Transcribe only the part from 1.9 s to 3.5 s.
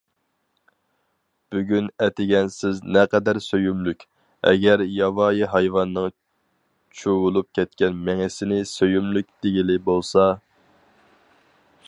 ئەتىگەن سىز نەقەدەر